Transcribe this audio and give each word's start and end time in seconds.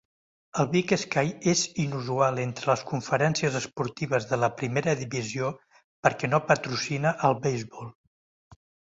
El 0.61 0.67
Big 0.69 0.91
Sky 0.99 1.27
és 1.51 1.59
inusual 1.81 2.39
entre 2.43 2.69
les 2.69 2.81
conferències 2.91 3.57
esportives 3.59 4.25
de 4.31 4.39
la 4.43 4.49
Primera 4.61 4.95
Divisió 5.01 5.51
perquè 6.07 6.31
no 6.31 6.41
patrocina 6.53 7.13
el 7.29 7.37
beisbol. 7.45 7.93